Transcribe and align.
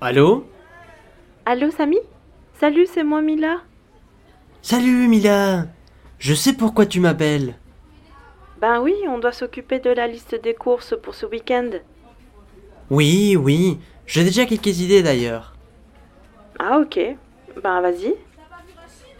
Allô 0.00 0.46
Allô, 1.44 1.70
Samy? 1.70 1.98
Salut, 2.58 2.86
c'est 2.86 3.04
moi, 3.04 3.20
Mila. 3.20 3.58
Salut 4.62 5.06
Mila 5.06 5.66
Je 6.18 6.32
sais 6.32 6.54
pourquoi 6.54 6.86
tu 6.86 6.98
m'appelles. 6.98 7.56
Ben 8.58 8.80
oui, 8.80 8.94
on 9.06 9.18
doit 9.18 9.32
s'occuper 9.32 9.80
de 9.80 9.90
la 9.90 10.06
liste 10.06 10.34
des 10.34 10.54
courses 10.54 10.94
pour 11.02 11.14
ce 11.14 11.26
week-end. 11.26 11.70
Oui, 12.90 13.36
oui, 13.36 13.78
j'ai 14.06 14.24
déjà 14.24 14.46
quelques 14.46 14.80
idées 14.80 15.02
d'ailleurs. 15.02 15.54
Ah, 16.58 16.78
ok. 16.78 16.98
Ben 17.62 17.80
vas-y. 17.82 18.14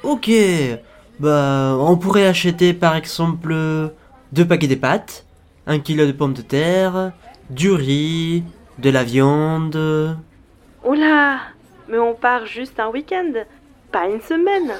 Ok, 0.03 0.31
bah 1.21 1.77
on 1.79 1.97
pourrait 1.97 2.27
acheter 2.27 2.75
par 2.75 2.97
exemple 2.97 3.55
deux 4.33 4.47
paquets 4.47 4.69
de 4.69 4.75
pâtes, 4.75 5.27
un 5.67 5.79
kilo 5.79 6.07
de 6.07 6.13
pommes 6.13 6.35
de 6.35 6.43
terre, 6.43 7.13
du 7.51 7.71
riz, 7.71 8.45
de 8.79 8.91
la 8.91 9.05
viande. 9.05 10.17
Oula 10.85 11.39
Mais 11.89 11.99
on 11.99 12.15
part 12.15 12.47
juste 12.47 12.79
un 12.79 12.89
week-end, 12.89 13.33
pas 13.91 14.07
une 14.09 14.21
semaine. 14.21 14.73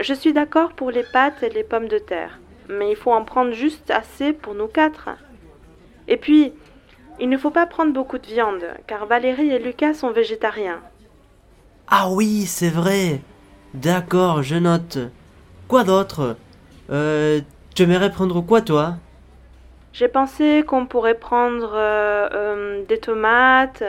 Je 0.00 0.14
suis 0.14 0.32
d'accord 0.32 0.72
pour 0.72 0.90
les 0.90 1.02
pâtes 1.02 1.42
et 1.42 1.50
les 1.50 1.64
pommes 1.64 1.88
de 1.88 1.98
terre, 1.98 2.38
mais 2.68 2.90
il 2.90 2.96
faut 2.96 3.12
en 3.12 3.24
prendre 3.24 3.52
juste 3.52 3.90
assez 3.90 4.32
pour 4.32 4.54
nous 4.54 4.68
quatre. 4.68 5.08
Et 6.06 6.16
puis, 6.16 6.52
il 7.20 7.28
ne 7.28 7.36
faut 7.36 7.50
pas 7.50 7.66
prendre 7.66 7.92
beaucoup 7.92 8.18
de 8.18 8.26
viande, 8.26 8.64
car 8.86 9.06
Valérie 9.06 9.50
et 9.50 9.58
Lucas 9.58 9.94
sont 9.94 10.12
végétariens. 10.12 10.80
Ah 11.88 12.10
oui, 12.10 12.46
c'est 12.46 12.70
vrai. 12.70 13.20
D'accord, 13.74 14.42
je 14.42 14.56
note. 14.56 14.98
Quoi 15.68 15.84
d'autre? 15.84 16.36
Euh, 16.90 17.40
tu 17.74 17.82
aimerais 17.82 18.10
prendre 18.10 18.40
quoi 18.40 18.62
toi? 18.62 18.94
J'ai 19.92 20.08
pensé 20.08 20.64
qu'on 20.66 20.86
pourrait 20.86 21.18
prendre 21.18 21.72
euh, 21.74 22.28
euh, 22.32 22.84
des 22.86 22.98
tomates, 22.98 23.82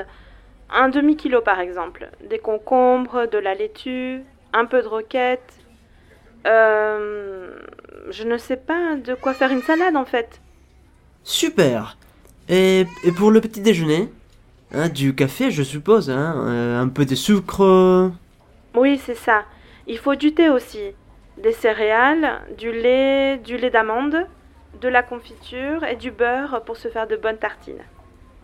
un 0.70 0.90
demi-kilo 0.90 1.42
par 1.42 1.60
exemple, 1.60 2.10
des 2.30 2.40
concombres, 2.40 3.28
de 3.30 3.38
la 3.38 3.56
laitue, 3.56 4.22
un 4.54 4.66
peu 4.66 4.82
de 4.82 4.88
roquette. 4.88 5.54
Euh, 6.48 7.52
je 8.10 8.24
ne 8.24 8.38
sais 8.38 8.58
pas 8.58 8.96
de 8.96 9.14
quoi 9.14 9.34
faire 9.34 9.52
une 9.52 9.62
salade 9.62 9.96
en 9.96 10.06
fait. 10.06 10.42
Super. 11.24 11.98
Et, 12.48 12.86
et 13.04 13.12
pour 13.12 13.32
le 13.32 13.40
petit 13.42 13.62
déjeuner? 13.62 14.12
Hein, 14.74 14.90
Du 14.90 15.16
café, 15.16 15.50
je 15.52 15.64
suppose, 15.64 16.10
hein 16.10 16.80
Un 16.82 16.88
peu 16.90 17.06
de 17.06 17.16
sucre 17.16 18.12
Oui, 18.76 19.00
c'est 19.04 19.16
ça. 19.16 19.44
Il 19.88 19.98
faut 19.98 20.16
du 20.16 20.34
thé 20.34 20.50
aussi, 20.50 20.80
des 21.42 21.54
céréales, 21.54 22.42
du 22.58 22.72
lait, 22.72 23.38
du 23.38 23.58
lait 23.58 23.70
d'amande, 23.70 24.26
de 24.82 24.88
la 24.88 25.04
confiture 25.04 25.84
et 25.84 25.96
du 25.96 26.12
beurre 26.12 26.62
pour 26.66 26.78
se 26.78 26.88
faire 26.88 27.08
de 27.08 27.16
bonnes 27.16 27.38
tartines. 27.38 27.84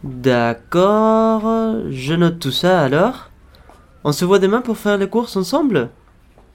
D'accord, 0.03 1.41
je 1.89 2.13
note 2.13 2.39
tout 2.39 2.51
ça 2.51 2.81
alors. 2.81 3.29
On 4.03 4.11
se 4.11 4.25
voit 4.25 4.39
demain 4.39 4.61
pour 4.61 4.77
faire 4.77 4.97
les 4.97 5.09
courses 5.09 5.35
ensemble? 5.35 5.89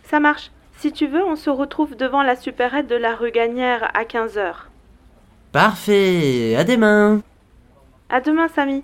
Ça 0.05 0.21
marche. 0.21 0.51
Si 0.77 0.93
tu 0.93 1.07
veux, 1.07 1.25
on 1.25 1.37
se 1.37 1.51
retrouve 1.51 1.97
devant 1.97 2.23
la 2.23 2.37
supérette 2.37 2.87
de 2.87 2.97
la 2.97 3.15
rue 3.15 3.33
Gagnère 3.33 3.91
à 3.95 4.05
15h. 4.05 4.53
Parfait, 5.53 6.55
à 6.57 6.65
demain 6.65 7.21
À 8.09 8.21
demain, 8.21 8.49
Samy. 8.49 8.83